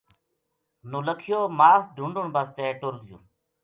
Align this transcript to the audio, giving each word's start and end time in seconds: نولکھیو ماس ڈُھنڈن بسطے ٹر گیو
نولکھیو 0.89 1.39
ماس 1.57 1.83
ڈُھنڈن 1.95 2.27
بسطے 2.33 2.65
ٹر 2.79 2.93
گیو 3.05 3.17